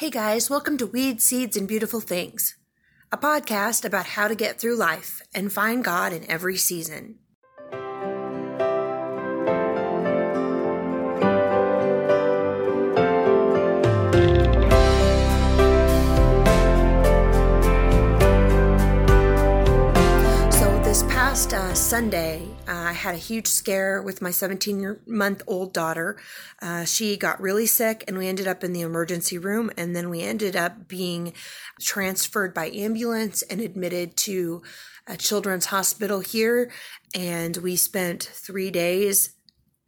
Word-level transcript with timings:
Hey 0.00 0.08
guys, 0.08 0.48
welcome 0.48 0.78
to 0.78 0.86
Weeds, 0.86 1.24
Seeds, 1.24 1.58
and 1.58 1.68
Beautiful 1.68 2.00
Things, 2.00 2.56
a 3.12 3.18
podcast 3.18 3.84
about 3.84 4.06
how 4.06 4.28
to 4.28 4.34
get 4.34 4.58
through 4.58 4.76
life 4.76 5.20
and 5.34 5.52
find 5.52 5.84
God 5.84 6.14
in 6.14 6.24
every 6.30 6.56
season. 6.56 7.18
So, 20.50 20.80
this 20.82 21.02
past 21.10 21.52
uh, 21.52 21.74
Sunday, 21.74 22.48
I 22.72 22.92
had 22.92 23.16
a 23.16 23.18
huge 23.18 23.48
scare 23.48 24.00
with 24.00 24.22
my 24.22 24.30
17 24.30 25.00
month 25.04 25.42
old 25.48 25.72
daughter. 25.72 26.16
Uh, 26.62 26.84
she 26.84 27.16
got 27.16 27.40
really 27.40 27.66
sick, 27.66 28.04
and 28.06 28.16
we 28.16 28.28
ended 28.28 28.46
up 28.46 28.62
in 28.62 28.72
the 28.72 28.82
emergency 28.82 29.38
room. 29.38 29.72
And 29.76 29.96
then 29.96 30.08
we 30.08 30.22
ended 30.22 30.54
up 30.54 30.86
being 30.86 31.32
transferred 31.80 32.54
by 32.54 32.70
ambulance 32.70 33.42
and 33.42 33.60
admitted 33.60 34.16
to 34.18 34.62
a 35.08 35.16
children's 35.16 35.66
hospital 35.66 36.20
here. 36.20 36.70
And 37.12 37.56
we 37.56 37.74
spent 37.74 38.22
three 38.22 38.70
days, 38.70 39.30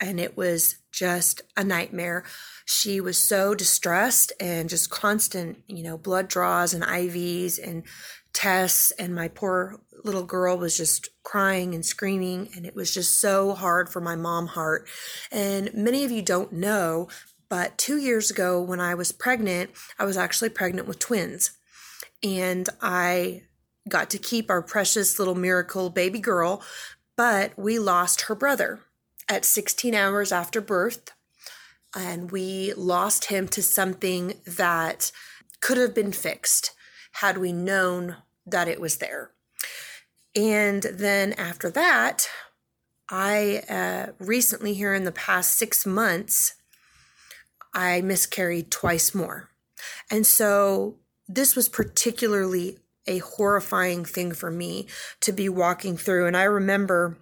and 0.01 0.19
it 0.19 0.37
was 0.37 0.77
just 0.91 1.43
a 1.57 1.63
nightmare. 1.63 2.25
She 2.73 3.01
was 3.01 3.19
so 3.19 3.55
distressed 3.55 4.33
and 4.41 4.69
just 4.69 4.91
constant, 4.91 5.63
you 5.69 5.83
know, 5.83 5.99
blood 5.99 6.29
draws 6.29 6.73
and 6.73 6.83
IVs 6.83 7.59
and 7.63 7.83
tests. 8.33 8.93
And 8.93 9.15
my 9.15 9.29
poor 9.29 9.81
little 10.05 10.25
girl 10.25 10.57
was 10.57 10.77
just 10.77 11.11
crying 11.23 11.75
and 11.75 11.85
screaming. 11.85 12.49
And 12.57 12.65
it 12.65 12.75
was 12.75 12.93
just 12.93 13.21
so 13.21 13.53
hard 13.53 13.91
for 13.91 14.01
my 14.01 14.17
mom 14.17 14.49
heart. 14.49 14.89
And 15.31 15.73
many 15.75 16.05
of 16.05 16.11
you 16.11 16.23
don't 16.23 16.53
know, 16.53 17.09
but 17.49 17.77
two 17.77 17.99
years 17.99 18.31
ago 18.31 18.61
when 18.61 18.81
I 18.81 18.95
was 18.95 19.13
pregnant, 19.13 19.71
I 19.99 20.05
was 20.05 20.17
actually 20.17 20.49
pregnant 20.49 20.89
with 20.89 20.99
twins. 20.99 21.51
And 22.23 22.69
I 22.81 23.43
got 23.89 24.09
to 24.11 24.19
keep 24.19 24.49
our 24.51 24.63
precious 24.63 25.19
little 25.19 25.35
miracle 25.35 25.91
baby 25.91 26.21
girl, 26.21 26.63
but 27.17 27.53
we 27.59 27.79
lost 27.79 28.23
her 28.23 28.35
brother 28.35 28.81
at 29.29 29.45
16 29.45 29.95
hours 29.95 30.33
after 30.33 30.61
birth. 30.61 31.13
And 31.95 32.31
we 32.31 32.73
lost 32.75 33.27
him 33.27 33.49
to 33.49 33.63
something 33.63 34.35
that 34.47 35.13
could 35.61 35.77
have 35.77 35.95
been 35.95 36.13
fixed 36.13 36.73
had 37.13 37.39
we 37.39 37.53
known 37.53 38.17
that 38.47 38.69
it 38.69 38.81
was 38.81 38.99
there. 38.99 39.31
And 40.35 40.83
then 40.83 41.35
after 41.35 41.71
that, 41.71 42.29
I 43.11 43.63
uh, 43.69 44.13
recently, 44.19 44.73
here 44.73 44.95
in 44.95 45.05
the 45.05 45.13
past 45.13 45.59
six 45.59 45.85
months, 45.85 46.55
I 47.75 48.01
miscarried 48.01 48.71
twice 48.71 49.15
more. 49.15 49.51
And 50.11 50.27
so 50.27 50.97
this 51.29 51.55
was 51.55 51.69
particularly 51.69 52.79
a 53.07 53.19
horrifying 53.19 54.05
thing 54.05 54.33
for 54.33 54.51
me 54.51 54.87
to 55.21 55.33
be 55.33 55.49
walking 55.49 55.97
through. 55.97 56.27
And 56.27 56.37
I 56.37 56.45
remember 56.45 57.19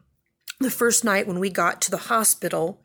the 0.60 0.70
first 0.70 1.04
night 1.04 1.26
when 1.26 1.40
we 1.40 1.50
got 1.50 1.80
to 1.82 1.90
the 1.90 1.96
hospital 1.96 2.82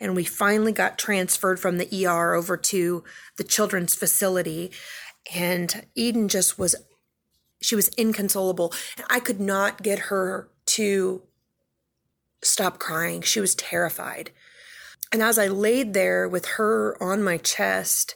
and 0.00 0.16
we 0.16 0.24
finally 0.24 0.72
got 0.72 0.98
transferred 0.98 1.60
from 1.60 1.76
the 1.76 2.06
ER 2.06 2.34
over 2.34 2.56
to 2.56 3.04
the 3.36 3.44
children's 3.44 3.94
facility. 3.94 4.72
And 5.34 5.86
Eden 5.94 6.28
just 6.28 6.58
was, 6.58 6.74
she 7.60 7.76
was 7.76 7.88
inconsolable. 7.98 8.72
I 9.08 9.20
could 9.20 9.40
not 9.40 9.82
get 9.82 9.98
her 10.10 10.48
to 10.66 11.22
stop 12.42 12.78
crying. 12.78 13.20
She 13.20 13.40
was 13.40 13.54
terrified. 13.54 14.30
And 15.12 15.22
as 15.22 15.38
I 15.38 15.48
laid 15.48 15.92
there 15.92 16.28
with 16.28 16.46
her 16.46 16.96
on 17.02 17.22
my 17.22 17.36
chest, 17.36 18.14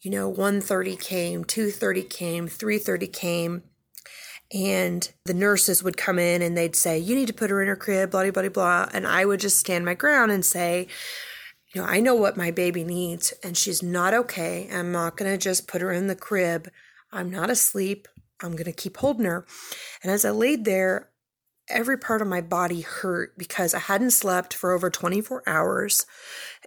you 0.00 0.10
know, 0.10 0.30
1:30 0.30 1.00
came, 1.00 1.44
2:30 1.44 2.08
came, 2.08 2.48
3:30 2.48 3.12
came, 3.12 3.62
and 4.52 5.10
the 5.24 5.34
nurses 5.34 5.82
would 5.82 5.96
come 5.96 6.18
in 6.18 6.42
and 6.42 6.56
they'd 6.56 6.76
say, 6.76 6.98
"You 6.98 7.14
need 7.14 7.28
to 7.28 7.34
put 7.34 7.50
her 7.50 7.62
in 7.62 7.68
her 7.68 7.76
crib, 7.76 8.10
blah 8.10 8.22
blah 8.22 8.42
blah 8.42 8.48
blah," 8.48 8.88
and 8.92 9.06
I 9.06 9.24
would 9.24 9.40
just 9.40 9.58
stand 9.58 9.84
my 9.84 9.94
ground 9.94 10.30
and 10.32 10.44
say, 10.44 10.88
"You 11.72 11.80
know, 11.80 11.86
I 11.86 12.00
know 12.00 12.14
what 12.14 12.36
my 12.36 12.50
baby 12.50 12.84
needs, 12.84 13.32
and 13.42 13.56
she's 13.56 13.82
not 13.82 14.14
okay. 14.14 14.68
I'm 14.72 14.92
not 14.92 15.16
gonna 15.16 15.38
just 15.38 15.66
put 15.66 15.80
her 15.80 15.92
in 15.92 16.06
the 16.06 16.16
crib. 16.16 16.70
I'm 17.10 17.30
not 17.30 17.50
asleep. 17.50 18.08
I'm 18.40 18.56
gonna 18.56 18.72
keep 18.72 18.98
holding 18.98 19.26
her." 19.26 19.46
And 20.02 20.12
as 20.12 20.24
I 20.24 20.30
laid 20.30 20.64
there, 20.64 21.08
every 21.72 21.98
part 21.98 22.22
of 22.22 22.28
my 22.28 22.40
body 22.40 22.82
hurt 22.82 23.36
because 23.36 23.74
I 23.74 23.78
hadn't 23.78 24.12
slept 24.12 24.54
for 24.54 24.72
over 24.72 24.90
24 24.90 25.42
hours. 25.46 26.06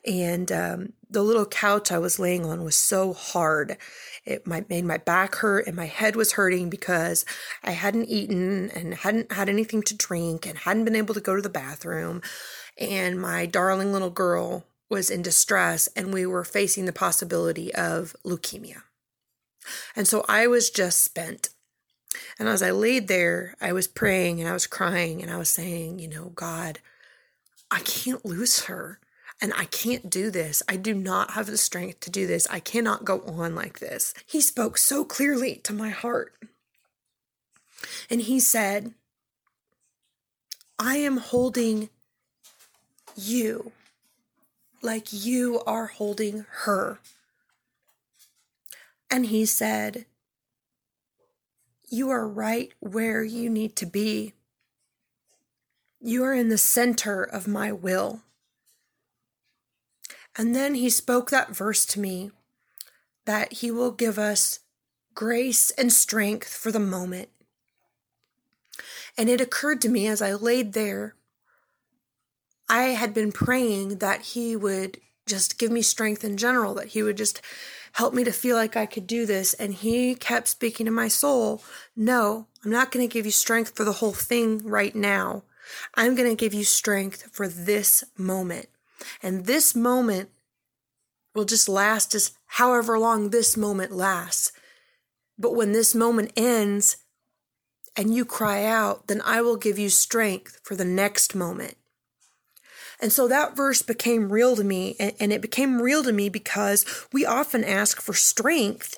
And 0.06 0.52
um, 0.52 0.94
the 1.10 1.24
little 1.24 1.46
couch 1.46 1.92
I 1.92 1.98
was 1.98 2.20
laying 2.20 2.46
on 2.46 2.64
was 2.64 2.76
so 2.76 3.14
hard. 3.14 3.78
It 4.26 4.46
made 4.46 4.86
my 4.86 4.98
back 4.98 5.36
hurt 5.36 5.68
and 5.68 5.76
my 5.76 5.86
head 5.86 6.16
was 6.16 6.34
hurting 6.34 6.70
because 6.70 7.26
I 7.64 7.72
hadn't 7.72 8.10
eaten 8.10 8.70
and 8.72 8.94
hadn't 8.94 9.32
had 9.32 9.50
anything 9.50 9.82
to 9.84 9.96
drink 9.96 10.46
and 10.46 10.58
hadn't 10.58 10.86
been 10.86 10.96
able 10.96 11.14
to 11.14 11.22
go 11.22 11.36
to 11.36 11.42
the 11.42 11.50
bathroom. 11.50 12.22
And 12.78 13.22
my 13.22 13.46
darling 13.46 13.94
little 13.94 14.10
girl 14.10 14.66
was 14.90 15.10
in 15.10 15.22
distress 15.22 15.88
and 15.96 16.14
we 16.14 16.26
were 16.26 16.44
facing 16.44 16.86
the 16.86 16.94
possibility 16.94 17.74
of 17.74 18.16
leukemia. 18.26 18.84
And 19.96 20.08
so 20.08 20.26
I 20.28 20.48
was 20.48 20.70
just 20.70 21.04
spent. 21.04 21.50
And 22.40 22.48
as 22.48 22.62
I 22.62 22.72
laid 22.72 23.08
there, 23.08 23.56
I 23.62 23.74
was 23.74 23.88
praying 23.88 24.40
and 24.40 24.50
I 24.50 24.54
was 24.54 24.68
crying 24.68 25.22
and 25.22 25.32
I 25.32 25.38
was 25.38 25.50
saying, 25.50 26.00
you 26.00 26.08
know, 26.08 26.32
God, 26.36 26.80
I 27.72 27.80
can't 27.80 28.26
lose 28.26 28.66
her 28.66 29.00
and 29.42 29.54
I 29.56 29.66
can't 29.66 30.10
do 30.10 30.32
this. 30.32 30.64
I 30.70 30.78
do 30.78 30.94
not 30.94 31.32
have 31.32 31.48
the 31.48 31.58
strength 31.58 32.00
to 32.02 32.12
do 32.12 32.26
this. 32.28 32.48
I 32.50 32.60
cannot 32.60 33.06
go 33.06 33.22
on 33.22 33.56
like 33.56 33.80
this. 33.80 34.14
He 34.26 34.42
spoke 34.42 34.78
so 34.78 35.04
clearly 35.04 35.56
to 35.64 35.74
my 35.74 35.90
heart. 35.90 36.34
And 38.10 38.22
he 38.22 38.40
said, 38.40 38.94
I 40.80 40.98
am 40.98 41.18
holding 41.18 41.90
you 43.16 43.72
like 44.82 45.08
you 45.12 45.62
are 45.66 45.88
holding 45.88 46.46
her. 46.64 47.00
And 49.10 49.28
he 49.28 49.46
said, 49.46 50.06
You 51.90 52.10
are 52.10 52.28
right 52.28 52.74
where 52.80 53.24
you 53.24 53.50
need 53.50 53.76
to 53.78 53.86
be. 53.86 54.34
You 56.02 56.24
are 56.24 56.34
in 56.34 56.50
the 56.50 56.58
center 56.58 57.24
of 57.24 57.48
my 57.48 57.72
will. 57.72 58.22
And 60.38 60.56
then 60.56 60.76
he 60.76 60.90
spoke 60.90 61.30
that 61.30 61.56
verse 61.56 61.86
to 61.88 62.00
me 62.00 62.32
that 63.26 63.54
he 63.54 63.72
will 63.72 63.92
give 63.92 64.20
us 64.20 64.60
grace 65.14 65.72
and 65.72 65.92
strength 65.92 66.54
for 66.54 66.72
the 66.72 66.80
moment. 66.80 67.30
And 69.18 69.30
it 69.30 69.40
occurred 69.40 69.82
to 69.82 69.90
me 69.90 70.08
as 70.08 70.22
I 70.22 70.34
laid 70.34 70.74
there, 70.74 71.16
I 72.68 72.90
had 72.90 73.14
been 73.14 73.32
praying 73.32 74.00
that 74.00 74.22
he 74.22 74.56
would 74.56 75.00
just 75.26 75.58
give 75.58 75.72
me 75.72 75.82
strength 75.82 76.24
in 76.24 76.38
general, 76.38 76.74
that 76.76 76.90
he 76.90 77.02
would 77.02 77.18
just 77.18 77.42
help 77.96 78.14
me 78.14 78.26
to 78.26 78.32
feel 78.32 78.58
like 78.58 78.76
I 78.76 78.86
could 78.86 79.08
do 79.08 79.26
this. 79.26 79.54
And 79.54 79.74
he 79.74 80.16
kept 80.16 80.48
speaking 80.48 80.86
to 80.86 80.92
my 80.92 81.08
soul 81.08 81.64
No, 81.96 82.48
I'm 82.64 82.72
not 82.72 82.92
going 82.92 83.08
to 83.08 83.14
give 83.14 83.26
you 83.26 83.32
strength 83.32 83.76
for 83.76 83.84
the 83.84 83.94
whole 83.94 84.14
thing 84.14 84.60
right 84.60 84.96
now. 84.96 85.44
I'm 85.96 86.16
going 86.16 86.30
to 86.30 86.36
give 86.36 86.54
you 86.54 86.64
strength 86.64 87.30
for 87.32 87.48
this 87.48 88.04
moment. 88.18 88.68
And 89.24 89.46
this 89.46 89.76
moment 89.76 90.30
will 91.34 91.46
just 91.46 91.68
last 91.68 92.14
as 92.14 92.32
however 92.46 93.00
long 93.00 93.30
this 93.30 93.58
moment 93.58 93.92
lasts. 93.92 94.52
But 95.38 95.56
when 95.56 95.72
this 95.72 95.96
moment 95.96 96.32
ends 96.38 96.98
and 97.98 98.14
you 98.14 98.26
cry 98.26 98.66
out, 98.66 99.08
then 99.08 99.22
I 99.26 99.42
will 99.42 99.58
give 99.58 99.80
you 99.80 99.90
strength 99.90 100.60
for 100.64 100.76
the 100.76 100.86
next 100.86 101.34
moment. 101.34 101.78
And 103.02 103.12
so 103.12 103.28
that 103.28 103.56
verse 103.56 103.82
became 103.82 104.32
real 104.32 104.56
to 104.56 104.64
me, 104.64 104.96
and, 105.00 105.34
it 105.34 105.42
became 105.42 105.82
real 105.82 106.04
to 106.04 106.14
me 106.14 106.30
because 106.30 106.86
we 107.12 107.26
often 107.26 107.64
ask 107.64 108.02
for 108.02 108.14
strength 108.14 108.98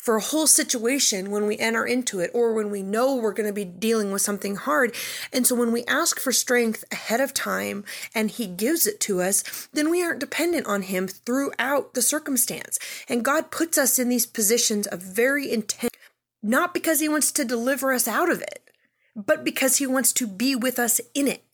for 0.00 0.16
a 0.16 0.22
whole 0.22 0.46
situation 0.46 1.30
when 1.30 1.46
we 1.46 1.58
enter 1.58 1.84
into 1.84 2.20
it 2.20 2.30
or 2.32 2.54
when 2.54 2.70
we 2.70 2.82
know 2.82 3.14
we're 3.14 3.34
going 3.34 3.46
to 3.46 3.52
be 3.52 3.66
dealing 3.66 4.10
with 4.10 4.22
something 4.22 4.56
hard. 4.56 4.94
And 5.30 5.46
so 5.46 5.54
when 5.54 5.72
we 5.72 5.84
ask 5.84 6.18
for 6.18 6.32
strength 6.32 6.84
ahead 6.90 7.20
of 7.20 7.34
time 7.34 7.84
and 8.14 8.30
He 8.30 8.46
gives 8.46 8.86
it 8.86 8.98
to 9.00 9.20
us, 9.20 9.68
then 9.74 9.90
we 9.90 10.02
aren't 10.02 10.20
dependent 10.20 10.66
on 10.66 10.82
Him 10.82 11.06
throughout 11.06 11.92
the 11.92 12.02
circumstance. 12.02 12.78
And 13.08 13.24
God 13.24 13.50
puts 13.50 13.76
us 13.76 13.98
in 13.98 14.08
these 14.08 14.26
positions 14.26 14.86
of 14.86 15.02
very 15.02 15.52
intense, 15.52 15.94
not 16.42 16.72
because 16.72 17.00
He 17.00 17.08
wants 17.08 17.30
to 17.32 17.44
deliver 17.44 17.92
us 17.92 18.08
out 18.08 18.30
of 18.30 18.40
it, 18.40 18.70
but 19.14 19.44
because 19.44 19.76
He 19.76 19.86
wants 19.86 20.14
to 20.14 20.26
be 20.26 20.56
with 20.56 20.78
us 20.78 21.00
in 21.14 21.28
it. 21.28 21.44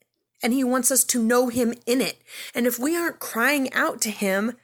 And 0.42 0.52
He 0.52 0.64
wants 0.64 0.90
us 0.90 1.04
to 1.04 1.22
know 1.22 1.48
Him 1.48 1.74
in 1.86 2.00
it. 2.00 2.22
And 2.54 2.66
if 2.66 2.78
we 2.78 2.96
aren't 2.96 3.18
crying 3.18 3.72
out 3.72 4.00
to 4.02 4.10
Him, 4.10 4.56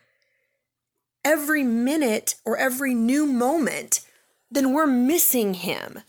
every 1.25 1.63
minute 1.63 2.35
or 2.45 2.57
every 2.57 2.95
new 2.95 3.27
moment, 3.27 4.01
then 4.51 4.73
we're 4.73 4.87
missing 4.87 5.55
him. 5.55 6.01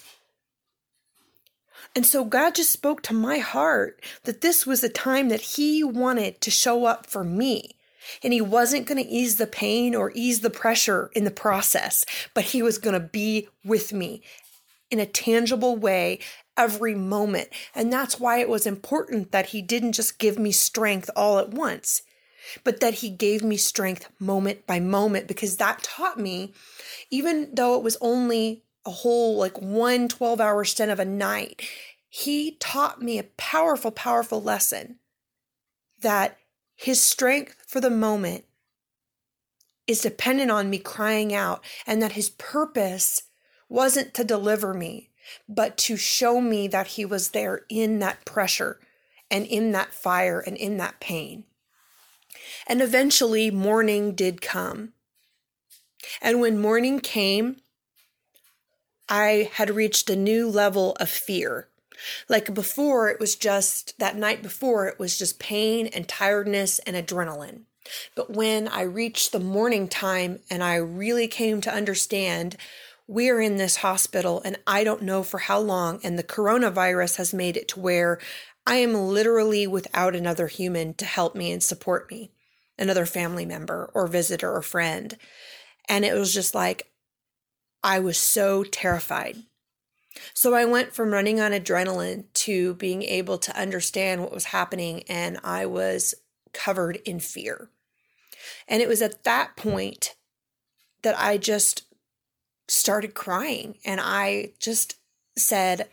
And 1.96 2.06
so 2.06 2.26
God 2.26 2.56
just 2.56 2.72
spoke 2.72 3.04
to 3.04 3.14
my 3.14 3.38
heart 3.38 4.04
that 4.24 4.42
this 4.42 4.66
was 4.66 4.82
the 4.82 4.90
time 4.90 5.30
that 5.30 5.42
he 5.42 5.84
wanted 5.84 6.42
to 6.42 6.50
show 6.50 6.86
up 6.86 7.06
for 7.06 7.24
me. 7.24 7.76
And 8.24 8.34
he 8.34 8.42
wasn't 8.42 8.88
going 8.88 9.02
to 9.02 9.10
ease 9.10 9.38
the 9.38 9.48
pain 9.48 9.96
or 9.96 10.12
ease 10.14 10.42
the 10.42 10.50
pressure 10.50 11.10
in 11.14 11.24
the 11.24 11.32
process, 11.32 12.06
but 12.34 12.46
he 12.46 12.62
was 12.62 12.78
going 12.78 13.00
to 13.00 13.08
be 13.08 13.48
with 13.64 13.94
me 13.94 14.24
in 14.92 15.00
a 15.00 15.06
tangible 15.06 15.78
way 15.78 16.20
every 16.58 16.96
moment. 16.96 17.50
And 17.74 17.92
that's 17.92 18.20
why 18.20 18.40
it 18.40 18.50
was 18.50 18.66
important 18.66 19.32
that 19.32 19.48
he 19.48 19.62
didn't 19.62 19.94
just 19.94 20.20
give 20.20 20.38
me 20.38 20.52
strength 20.52 21.10
all 21.16 21.40
at 21.40 21.52
once, 21.52 22.02
but 22.64 22.80
that 22.80 22.96
he 22.96 23.10
gave 23.10 23.44
me 23.44 23.58
strength 23.58 24.10
moment 24.20 24.68
by 24.68 24.80
moment, 24.80 25.28
because 25.28 25.58
that 25.58 25.84
taught 25.84 26.20
me, 26.20 26.54
even 27.10 27.54
though 27.54 27.76
it 27.76 27.84
was 27.84 27.98
only 28.02 28.64
a 28.86 28.92
whole 28.92 29.38
like 29.38 29.62
one 29.62 30.08
12 30.08 30.42
hour 30.42 30.64
stint 30.64 30.92
of 30.92 31.00
a 31.00 31.06
night, 31.06 31.62
he 32.10 32.58
taught 32.60 33.02
me 33.02 33.18
a 33.18 33.24
powerful, 33.24 33.92
powerful 33.92 34.42
lesson 34.42 35.00
that 36.02 36.38
his 36.76 37.02
strength 37.02 37.56
for 37.66 37.80
the 37.80 37.90
moment 37.90 38.44
is 39.88 40.02
dependent 40.02 40.52
on 40.52 40.70
me 40.70 40.78
crying 40.78 41.34
out, 41.34 41.64
and 41.88 42.02
that 42.02 42.14
his 42.14 42.30
purpose 42.30 43.24
wasn't 43.68 44.14
to 44.14 44.24
deliver 44.24 44.74
me, 44.74 45.10
but 45.48 45.78
to 45.78 45.98
show 45.98 46.42
me 46.42 46.68
that 46.68 46.88
he 46.88 47.06
was 47.06 47.30
there 47.30 47.62
in 47.70 48.00
that 48.00 48.26
pressure 48.26 48.80
and 49.30 49.46
in 49.46 49.72
that 49.72 49.94
fire 49.94 50.40
and 50.40 50.58
in 50.58 50.78
that 50.78 51.00
pain. 51.00 51.46
And 52.68 52.82
eventually, 52.82 53.52
morning 53.52 54.14
did 54.16 54.42
come. 54.42 54.94
And 56.22 56.40
when 56.40 56.60
morning 56.60 57.00
came, 57.00 57.58
I 59.10 59.50
had 59.54 59.70
reached 59.70 60.10
a 60.10 60.16
new 60.16 60.50
level 60.50 60.96
of 61.00 61.10
fear. 61.10 61.68
Like 62.28 62.54
before, 62.54 63.10
it 63.10 63.20
was 63.20 63.36
just 63.36 63.98
that 64.00 64.16
night 64.16 64.42
before, 64.42 64.88
it 64.88 65.00
was 65.00 65.18
just 65.18 65.40
pain 65.40 65.88
and 65.88 66.08
tiredness 66.08 66.80
and 66.80 66.96
adrenaline. 66.96 67.62
But 68.16 68.32
when 68.32 68.68
I 68.68 68.82
reached 68.82 69.32
the 69.32 69.40
morning 69.40 69.88
time 69.88 70.40
and 70.50 70.64
I 70.64 70.76
really 70.76 71.28
came 71.28 71.62
to 71.62 71.74
understand 71.74 72.58
we're 73.08 73.42
in 73.42 73.58
this 73.58 73.78
hospital 73.78 74.42
and 74.46 74.58
I 74.66 74.84
don't 74.84 75.02
know 75.02 75.24
for 75.24 75.40
how 75.40 75.60
long, 75.60 76.00
and 76.04 76.18
the 76.18 76.24
coronavirus 76.24 77.18
has 77.18 77.34
made 77.34 77.58
it 77.58 77.68
to 77.70 77.80
where 77.80 78.20
I 78.66 78.78
am 78.78 78.94
literally 78.94 79.68
without 79.68 80.16
another 80.16 80.48
human 80.48 80.94
to 80.96 81.06
help 81.06 81.36
me 81.36 81.52
and 81.52 81.62
support 81.62 82.10
me, 82.10 82.32
another 82.78 83.06
family 83.06 83.46
member 83.46 83.92
or 83.94 84.08
visitor 84.08 84.54
or 84.54 84.62
friend. 84.62 85.18
And 85.90 86.06
it 86.06 86.14
was 86.14 86.34
just 86.34 86.56
like, 86.56 86.90
I 87.84 88.00
was 88.00 88.18
so 88.18 88.64
terrified. 88.64 89.36
So 90.34 90.54
I 90.54 90.64
went 90.64 90.94
from 90.94 91.12
running 91.12 91.42
on 91.42 91.52
adrenaline 91.52 92.26
to 92.34 92.76
being 92.76 93.04
able 93.04 93.38
to 93.40 93.60
understand 93.60 94.22
what 94.22 94.32
was 94.32 94.46
happening, 94.46 95.04
and 95.10 95.40
I 95.44 95.66
was 95.66 96.14
covered 96.54 96.98
in 97.04 97.20
fear. 97.20 97.70
And 98.68 98.82
it 98.82 98.88
was 98.88 99.02
at 99.02 99.24
that 99.24 99.58
point 99.58 100.16
that 101.02 101.20
I 101.20 101.38
just 101.38 101.84
started 102.68 103.14
crying 103.14 103.76
and 103.86 104.00
I 104.02 104.52
just 104.60 104.96
said 105.38 105.90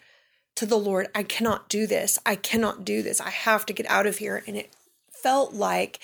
to 0.56 0.66
the 0.66 0.78
Lord, 0.78 1.08
I 1.14 1.22
cannot 1.22 1.68
do 1.68 1.86
this. 1.86 2.18
I 2.26 2.36
cannot 2.36 2.84
do 2.84 3.02
this. 3.02 3.20
I 3.20 3.30
have 3.30 3.64
to 3.66 3.72
get 3.72 3.88
out 3.88 4.06
of 4.06 4.18
here. 4.18 4.42
And 4.46 4.56
it 4.56 4.74
felt 5.10 5.54
like 5.54 6.00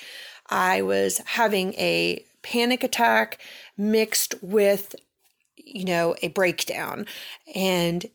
I 0.48 0.82
was 0.82 1.18
having 1.26 1.74
a 1.74 2.24
panic 2.42 2.82
attack 2.82 3.38
mixed 3.76 4.34
with 4.42 4.94
you 5.66 5.84
know, 5.84 6.14
a 6.22 6.28
breakdown. 6.28 7.06
And 7.54 8.06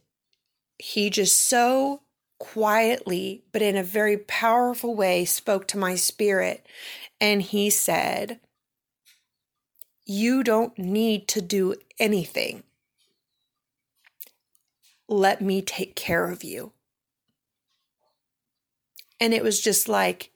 he 0.80 1.10
just 1.10 1.38
so 1.38 2.02
quietly, 2.40 3.44
but 3.52 3.62
in 3.62 3.76
a 3.76 3.84
very 3.84 4.18
powerful 4.18 4.96
way, 4.96 5.26
spoke 5.26 5.68
to 5.68 5.78
my 5.78 5.96
spirit. 5.96 6.66
And 7.20 7.42
he 7.42 7.70
said, 7.70 8.40
You 10.14 10.44
don't 10.44 10.78
need 10.78 11.30
to 11.30 11.42
do 11.42 11.76
anything. 11.98 12.64
Let 15.08 15.40
me 15.40 15.62
take 15.62 15.96
care 15.96 16.30
of 16.30 16.44
you. 16.44 16.74
And 19.22 19.34
it 19.34 19.42
was 19.42 19.62
just 19.62 19.88
like, 19.88 20.34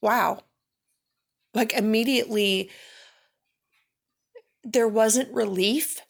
wow. 0.00 0.40
Like 1.54 1.74
immediately, 1.74 2.68
there 4.64 4.88
wasn't 4.88 5.32
relief, 5.32 6.00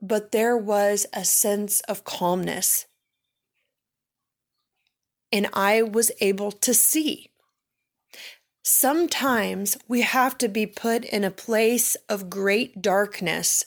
but 0.00 0.30
there 0.30 0.56
was 0.56 1.06
a 1.12 1.24
sense 1.24 1.80
of 1.80 2.04
calmness. 2.04 2.86
And 5.32 5.48
I 5.52 5.82
was 5.82 6.12
able 6.20 6.52
to 6.52 6.74
see. 6.74 7.32
Sometimes 8.66 9.76
we 9.86 10.00
have 10.00 10.38
to 10.38 10.48
be 10.48 10.64
put 10.64 11.04
in 11.04 11.22
a 11.22 11.30
place 11.30 11.96
of 12.08 12.30
great 12.30 12.80
darkness 12.80 13.66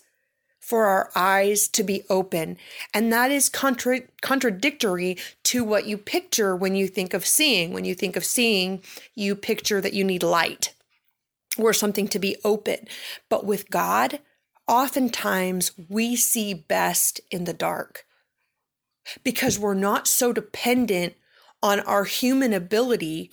for 0.59 0.85
our 0.85 1.11
eyes 1.15 1.67
to 1.67 1.83
be 1.83 2.01
open. 2.09 2.57
And 2.95 3.13
that 3.13 3.29
is 3.29 3.47
contra- 3.47 4.07
contradictory 4.23 5.17
to 5.43 5.63
what 5.63 5.85
you 5.85 5.99
picture 5.99 6.55
when 6.55 6.73
you 6.73 6.87
think 6.87 7.13
of 7.13 7.27
seeing. 7.27 7.73
When 7.73 7.85
you 7.85 7.93
think 7.93 8.15
of 8.15 8.25
seeing, 8.25 8.81
you 9.13 9.35
picture 9.35 9.79
that 9.81 9.93
you 9.93 10.03
need 10.03 10.23
light 10.23 10.73
or 11.59 11.73
something 11.73 12.07
to 12.07 12.17
be 12.17 12.35
open. 12.43 12.87
But 13.29 13.45
with 13.45 13.69
God, 13.69 14.19
oftentimes 14.67 15.73
we 15.87 16.15
see 16.15 16.55
best 16.55 17.21
in 17.29 17.43
the 17.43 17.53
dark 17.53 18.03
because 19.23 19.59
we're 19.59 19.75
not 19.75 20.07
so 20.07 20.33
dependent 20.33 21.13
on 21.61 21.81
our 21.81 22.05
human 22.05 22.51
ability 22.51 23.31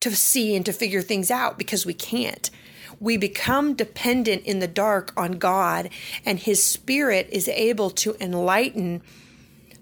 to 0.00 0.16
see 0.16 0.56
and 0.56 0.64
to 0.66 0.72
figure 0.72 1.02
things 1.02 1.30
out 1.30 1.58
because 1.58 1.86
we 1.86 1.94
can't. 1.94 2.50
We 2.98 3.16
become 3.16 3.74
dependent 3.74 4.44
in 4.44 4.58
the 4.58 4.68
dark 4.68 5.12
on 5.16 5.32
God, 5.32 5.88
and 6.24 6.38
His 6.38 6.62
Spirit 6.62 7.28
is 7.30 7.48
able 7.48 7.90
to 7.90 8.16
enlighten 8.20 9.02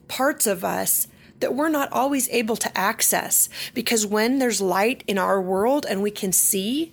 parts 0.07 0.47
of 0.47 0.65
us 0.65 1.09
that 1.41 1.55
we're 1.55 1.69
not 1.69 1.93
always 1.93 2.29
able 2.31 2.57
to 2.57 2.79
access. 2.79 3.49
Because 3.75 4.07
when 4.07 4.39
there's 4.39 4.61
light 4.61 5.05
in 5.07 5.19
our 5.19 5.41
world 5.41 5.87
and 5.89 6.03
we 6.03 6.11
can 6.11 6.33
see, 6.33 6.93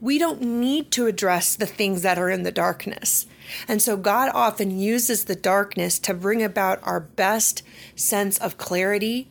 we 0.00 0.18
don't 0.18 0.42
need 0.42 0.90
to 0.92 1.06
address 1.06 1.56
the 1.56 1.66
things 1.66 2.02
that 2.02 2.18
are 2.18 2.30
in 2.30 2.42
the 2.42 2.52
darkness. 2.52 3.26
And 3.66 3.80
so 3.80 3.96
God 3.96 4.30
often 4.34 4.78
uses 4.78 5.24
the 5.24 5.36
darkness 5.36 5.98
to 6.00 6.14
bring 6.14 6.42
about 6.42 6.80
our 6.82 7.00
best 7.00 7.62
sense 7.94 8.38
of 8.38 8.58
clarity 8.58 9.28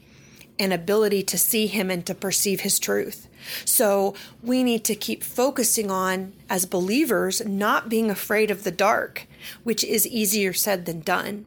and 0.57 0.73
ability 0.73 1.21
to 1.23 1.37
see 1.37 1.67
Him 1.67 1.91
and 1.91 2.05
to 2.05 2.15
perceive 2.15 2.61
His 2.61 2.79
truth. 2.79 3.27
So 3.63 4.15
we 4.41 4.63
need 4.63 4.83
to 4.85 4.95
keep 4.95 5.23
focusing 5.23 5.91
on, 5.91 6.33
as 6.49 6.65
believers, 6.65 7.45
not 7.45 7.89
being 7.89 8.09
afraid 8.09 8.49
of 8.51 8.63
the 8.63 8.71
dark, 8.71 9.27
which 9.63 9.83
is 9.83 10.07
easier 10.07 10.53
said 10.53 10.85
than 10.85 11.01
done. 11.01 11.45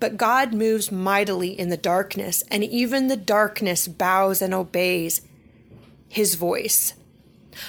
But 0.00 0.16
God 0.16 0.52
moves 0.52 0.90
mightily 0.90 1.58
in 1.58 1.68
the 1.68 1.76
darkness, 1.76 2.42
and 2.50 2.64
even 2.64 3.06
the 3.06 3.16
darkness 3.16 3.86
bows 3.86 4.42
and 4.42 4.52
obeys 4.52 5.22
His 6.08 6.34
voice. 6.34 6.94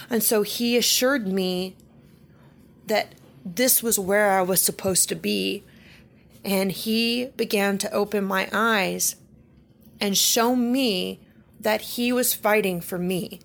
And 0.10 0.24
so 0.24 0.42
He 0.42 0.78
assured 0.78 1.28
me 1.28 1.76
that 2.88 3.14
this 3.46 3.82
was 3.82 3.98
where 3.98 4.32
I 4.32 4.42
was 4.42 4.62
supposed 4.62 5.10
to 5.10 5.16
be. 5.16 5.64
And 6.44 6.72
he 6.72 7.26
began 7.38 7.78
to 7.80 7.92
open 7.92 8.24
my 8.24 8.50
eyes 8.52 9.16
and 10.00 10.18
show 10.18 10.56
me 10.56 11.20
that 11.62 11.82
he 11.82 12.12
was 12.12 12.34
fighting 12.34 12.82
for 12.82 12.98
me. 12.98 13.40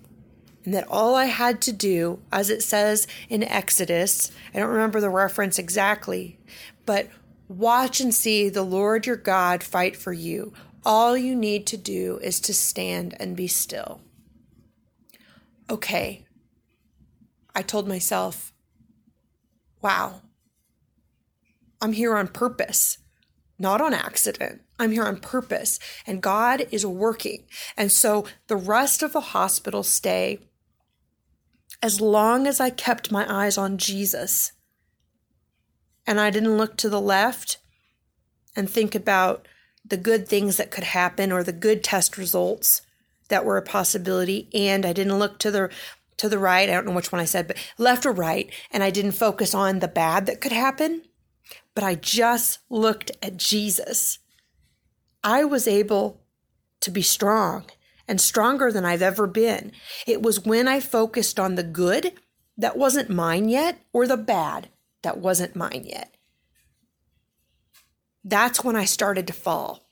And 0.65 0.73
that 0.73 0.87
all 0.89 1.15
I 1.15 1.25
had 1.25 1.61
to 1.61 1.71
do, 1.71 2.19
as 2.31 2.49
it 2.49 2.61
says 2.61 3.07
in 3.29 3.43
Exodus, 3.43 4.31
I 4.53 4.59
don't 4.59 4.69
remember 4.69 4.99
the 4.99 5.09
reference 5.09 5.57
exactly, 5.57 6.39
but 6.85 7.07
watch 7.47 8.01
and 8.01 8.13
see 8.13 8.49
the 8.49 8.63
Lord 8.63 9.05
your 9.05 9.15
God 9.15 9.63
fight 9.63 9.95
for 9.95 10.11
you. 10.11 10.51
All 10.85 11.15
you 11.15 11.35
need 11.35 11.65
to 11.67 11.77
do 11.77 12.19
is 12.21 12.39
to 12.41 12.53
stand 12.53 13.15
and 13.19 13.37
be 13.37 13.47
still. 13.47 14.01
Okay, 15.69 16.25
I 17.55 17.61
told 17.61 17.87
myself, 17.87 18.53
wow, 19.81 20.21
I'm 21.81 21.93
here 21.93 22.15
on 22.15 22.27
purpose, 22.27 22.97
not 23.59 23.81
on 23.81 23.93
accident. 23.93 24.61
I'm 24.79 24.91
here 24.91 25.05
on 25.05 25.19
purpose, 25.19 25.79
and 26.05 26.21
God 26.21 26.67
is 26.71 26.85
working. 26.85 27.45
And 27.75 27.91
so 27.91 28.25
the 28.47 28.55
rest 28.55 29.01
of 29.01 29.13
the 29.13 29.21
hospital 29.21 29.83
stay, 29.83 30.39
as 31.81 32.01
long 32.01 32.47
as 32.47 32.59
I 32.59 32.69
kept 32.69 33.11
my 33.11 33.25
eyes 33.31 33.57
on 33.57 33.77
Jesus 33.77 34.51
and 36.05 36.19
I 36.19 36.29
didn't 36.29 36.57
look 36.57 36.77
to 36.77 36.89
the 36.89 37.01
left 37.01 37.57
and 38.55 38.69
think 38.69 38.95
about 38.95 39.47
the 39.85 39.97
good 39.97 40.27
things 40.27 40.57
that 40.57 40.71
could 40.71 40.83
happen 40.83 41.31
or 41.31 41.43
the 41.43 41.53
good 41.53 41.83
test 41.83 42.17
results 42.17 42.81
that 43.29 43.45
were 43.45 43.57
a 43.57 43.61
possibility 43.61 44.49
and 44.53 44.85
I 44.85 44.93
didn't 44.93 45.19
look 45.19 45.37
to 45.39 45.51
the 45.51 45.69
to 46.17 46.27
the 46.27 46.39
right. 46.39 46.67
I 46.67 46.73
don't 46.73 46.87
know 46.87 46.93
which 46.93 47.11
one 47.11 47.21
I 47.21 47.25
said, 47.25 47.47
but 47.47 47.57
left 47.77 48.03
or 48.03 48.11
right. 48.11 48.51
And 48.71 48.81
I 48.83 48.89
didn't 48.89 49.11
focus 49.11 49.53
on 49.53 49.79
the 49.79 49.87
bad 49.87 50.25
that 50.25 50.41
could 50.41 50.51
happen, 50.51 51.03
but 51.77 51.83
I 51.83 51.93
just 51.93 52.57
looked 52.71 53.11
at 53.21 53.37
Jesus. 53.37 54.17
I 55.23 55.43
was 55.43 55.67
able 55.67 56.23
to 56.81 56.89
be 56.89 57.03
strong 57.03 57.65
and 58.07 58.19
stronger 58.19 58.71
than 58.71 58.83
I've 58.83 59.03
ever 59.03 59.27
been. 59.27 59.71
It 60.07 60.23
was 60.23 60.43
when 60.43 60.67
I 60.67 60.79
focused 60.79 61.39
on 61.39 61.53
the 61.53 61.61
good 61.61 62.13
that 62.57 62.79
wasn't 62.79 63.11
mine 63.11 63.47
yet 63.47 63.79
or 63.93 64.07
the 64.07 64.17
bad 64.17 64.69
that 65.03 65.19
wasn't 65.19 65.55
mine 65.55 65.83
yet. 65.85 66.17
That's 68.23 68.63
when 68.63 68.75
I 68.75 68.85
started 68.85 69.27
to 69.27 69.33
fall. 69.33 69.87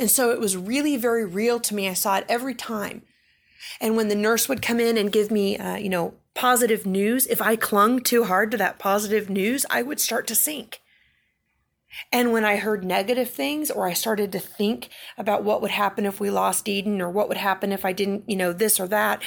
And 0.00 0.10
so 0.10 0.32
it 0.32 0.40
was 0.40 0.56
really 0.56 0.96
very 0.96 1.24
real 1.24 1.60
to 1.60 1.76
me. 1.76 1.88
I 1.88 1.94
saw 1.94 2.16
it 2.16 2.26
every 2.28 2.56
time. 2.56 3.02
And 3.80 3.94
when 3.96 4.08
the 4.08 4.16
nurse 4.16 4.48
would 4.48 4.62
come 4.62 4.80
in 4.80 4.98
and 4.98 5.12
give 5.12 5.30
me, 5.30 5.56
uh, 5.56 5.76
you 5.76 5.90
know, 5.90 6.14
positive 6.36 6.86
news, 6.86 7.26
if 7.26 7.42
I 7.42 7.56
clung 7.56 8.00
too 8.00 8.24
hard 8.24 8.52
to 8.52 8.56
that 8.58 8.78
positive 8.78 9.28
news, 9.28 9.66
I 9.68 9.82
would 9.82 9.98
start 9.98 10.28
to 10.28 10.36
sink. 10.36 10.80
And 12.12 12.30
when 12.30 12.44
I 12.44 12.56
heard 12.56 12.84
negative 12.84 13.30
things, 13.30 13.70
or 13.70 13.88
I 13.88 13.94
started 13.94 14.30
to 14.32 14.38
think 14.38 14.90
about 15.16 15.42
what 15.42 15.62
would 15.62 15.70
happen 15.70 16.04
if 16.04 16.20
we 16.20 16.30
lost 16.30 16.68
Eden, 16.68 17.00
or 17.00 17.10
what 17.10 17.28
would 17.28 17.38
happen 17.38 17.72
if 17.72 17.84
I 17.84 17.92
didn't, 17.92 18.28
you 18.28 18.36
know, 18.36 18.52
this 18.52 18.78
or 18.78 18.86
that, 18.88 19.22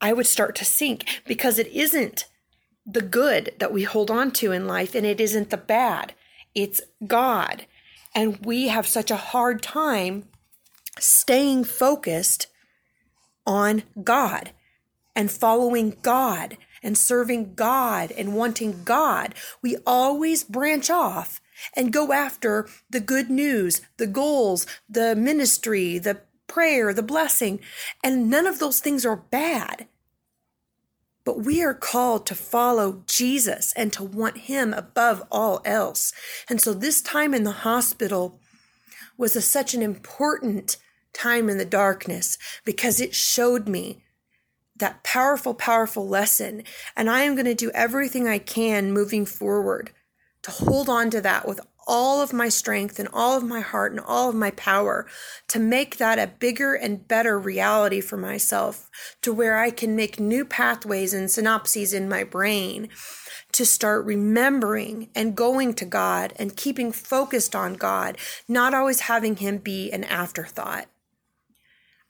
I 0.00 0.12
would 0.12 0.26
start 0.26 0.54
to 0.56 0.64
sink 0.64 1.22
because 1.26 1.58
it 1.58 1.68
isn't 1.68 2.26
the 2.84 3.00
good 3.00 3.54
that 3.58 3.72
we 3.72 3.84
hold 3.84 4.10
on 4.10 4.30
to 4.32 4.52
in 4.52 4.66
life, 4.66 4.94
and 4.94 5.06
it 5.06 5.20
isn't 5.20 5.50
the 5.50 5.56
bad. 5.56 6.14
It's 6.54 6.82
God. 7.06 7.66
And 8.14 8.44
we 8.44 8.68
have 8.68 8.86
such 8.86 9.10
a 9.10 9.16
hard 9.16 9.62
time 9.62 10.28
staying 10.98 11.64
focused 11.64 12.48
on 13.46 13.84
God 14.02 14.50
and 15.14 15.30
following 15.30 15.96
God 16.02 16.56
and 16.82 16.98
serving 16.98 17.54
God 17.54 18.12
and 18.12 18.34
wanting 18.34 18.82
God. 18.84 19.34
We 19.62 19.76
always 19.86 20.44
branch 20.44 20.90
off 20.90 21.40
and 21.76 21.92
go 21.92 22.12
after 22.12 22.68
the 22.90 23.00
good 23.00 23.30
news, 23.30 23.82
the 23.96 24.06
goals, 24.06 24.66
the 24.88 25.14
ministry, 25.14 25.98
the 25.98 26.22
prayer, 26.46 26.92
the 26.92 27.02
blessing. 27.02 27.60
And 28.02 28.28
none 28.28 28.46
of 28.46 28.58
those 28.58 28.80
things 28.80 29.06
are 29.06 29.16
bad. 29.16 29.86
But 31.24 31.40
we 31.40 31.62
are 31.62 31.74
called 31.74 32.26
to 32.26 32.34
follow 32.34 33.04
Jesus 33.06 33.72
and 33.76 33.92
to 33.92 34.02
want 34.02 34.38
him 34.38 34.72
above 34.72 35.22
all 35.30 35.60
else. 35.64 36.12
And 36.48 36.60
so 36.60 36.74
this 36.74 37.00
time 37.00 37.32
in 37.32 37.44
the 37.44 37.52
hospital 37.52 38.40
was 39.16 39.36
a, 39.36 39.40
such 39.40 39.72
an 39.72 39.82
important 39.82 40.78
time 41.12 41.48
in 41.48 41.58
the 41.58 41.64
darkness 41.64 42.38
because 42.64 43.00
it 43.00 43.14
showed 43.14 43.68
me 43.68 44.02
that 44.76 45.02
powerful, 45.02 45.54
powerful 45.54 46.08
lesson. 46.08 46.64
And 46.96 47.10
I 47.10 47.22
am 47.22 47.34
going 47.34 47.46
to 47.46 47.54
do 47.54 47.70
everything 47.72 48.28
I 48.28 48.38
can 48.38 48.92
moving 48.92 49.26
forward 49.26 49.92
to 50.42 50.50
hold 50.50 50.88
on 50.88 51.10
to 51.10 51.20
that 51.20 51.46
with 51.46 51.60
all 51.86 52.20
of 52.20 52.32
my 52.32 52.48
strength 52.48 52.98
and 52.98 53.08
all 53.12 53.36
of 53.36 53.42
my 53.42 53.60
heart 53.60 53.92
and 53.92 54.00
all 54.00 54.28
of 54.28 54.34
my 54.34 54.50
power 54.52 55.06
to 55.48 55.58
make 55.58 55.96
that 55.96 56.18
a 56.18 56.26
bigger 56.26 56.74
and 56.74 57.08
better 57.08 57.38
reality 57.38 58.00
for 58.00 58.16
myself 58.16 58.88
to 59.20 59.32
where 59.32 59.58
I 59.58 59.70
can 59.70 59.96
make 59.96 60.20
new 60.20 60.44
pathways 60.44 61.12
and 61.12 61.28
synapses 61.28 61.92
in 61.92 62.08
my 62.08 62.24
brain 62.24 62.88
to 63.52 63.66
start 63.66 64.04
remembering 64.04 65.10
and 65.14 65.36
going 65.36 65.74
to 65.74 65.84
God 65.84 66.32
and 66.36 66.56
keeping 66.56 66.92
focused 66.92 67.54
on 67.54 67.74
God, 67.74 68.16
not 68.48 68.74
always 68.74 69.00
having 69.00 69.36
Him 69.36 69.58
be 69.58 69.90
an 69.90 70.04
afterthought. 70.04 70.86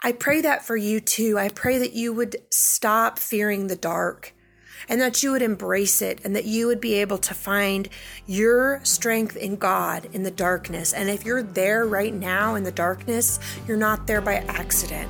I 0.05 0.13
pray 0.13 0.41
that 0.41 0.65
for 0.65 0.77
you 0.77 0.99
too. 0.99 1.39
I 1.39 1.49
pray 1.49 1.79
that 1.79 1.93
you 1.93 2.13
would 2.13 2.37
stop 2.51 3.19
fearing 3.21 3.69
the 3.69 3.77
dark 3.77 4.35
and 4.89 5.01
that 5.01 5.23
you 5.23 5.31
would 5.31 5.43
embrace 5.43 6.03
it 6.03 6.21
and 6.25 6.35
that 6.35 6.45
you 6.45 6.67
would 6.67 6.81
be 6.81 6.95
able 6.95 7.19
to 7.19 7.35
find 7.35 7.89
your 8.27 8.81
strength 8.85 9.37
in 9.37 9.55
God 9.55 10.09
in 10.13 10.25
the 10.25 10.31
darkness. 10.31 10.93
And 10.93 11.09
if 11.09 11.25
you're 11.25 11.43
there 11.43 11.87
right 11.87 12.13
now 12.13 12.57
in 12.57 12.65
the 12.65 12.73
darkness, 12.73 13.39
you're 13.69 13.77
not 13.77 14.09
there 14.09 14.21
by 14.21 14.37
accident. 14.49 15.09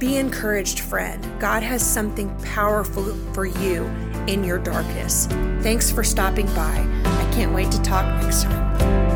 Be 0.00 0.16
encouraged, 0.16 0.80
friend. 0.80 1.24
God 1.40 1.62
has 1.62 1.84
something 1.84 2.34
powerful 2.42 3.04
for 3.34 3.46
you 3.46 3.84
in 4.26 4.42
your 4.42 4.58
darkness. 4.58 5.26
Thanks 5.62 5.92
for 5.92 6.02
stopping 6.02 6.46
by. 6.48 6.84
I 7.04 7.30
can't 7.32 7.52
wait 7.52 7.70
to 7.70 7.82
talk 7.82 8.04
next 8.20 8.42
time. 8.44 9.07